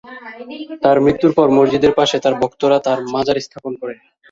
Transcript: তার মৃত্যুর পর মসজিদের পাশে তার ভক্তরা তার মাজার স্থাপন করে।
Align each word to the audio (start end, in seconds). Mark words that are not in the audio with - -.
তার 0.83 0.97
মৃত্যুর 1.05 1.31
পর 1.37 1.47
মসজিদের 1.57 1.93
পাশে 1.99 2.17
তার 2.19 2.35
ভক্তরা 2.41 2.77
তার 2.85 2.99
মাজার 3.13 3.37
স্থাপন 3.41 3.73
করে। 3.81 3.93